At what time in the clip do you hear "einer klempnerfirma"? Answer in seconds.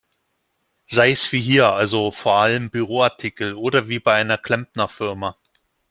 4.15-5.37